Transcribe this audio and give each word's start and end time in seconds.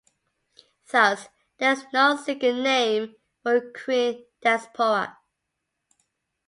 Thus, 0.91 1.29
there 1.59 1.73
is 1.73 1.85
no 1.93 2.17
single 2.17 2.55
name 2.55 3.13
for 3.43 3.59
the 3.59 3.71
Korean 3.71 4.25
diaspora. 4.41 5.19